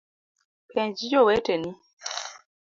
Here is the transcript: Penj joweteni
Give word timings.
Penj 0.73 0.97
joweteni 1.11 1.71